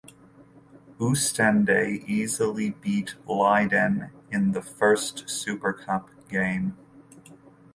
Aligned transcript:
Oostende 0.99 2.03
easily 2.07 2.71
beat 2.71 3.13
Leiden 3.27 4.09
in 4.31 4.51
the 4.51 4.61
first 4.63 5.27
Supercup 5.27 6.07
game. 6.27 6.75